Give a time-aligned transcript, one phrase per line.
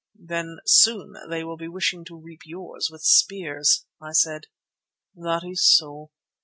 [0.19, 4.47] "Then soon they will be wishing to reap yours with spears," I said.
[5.15, 6.09] "That is so.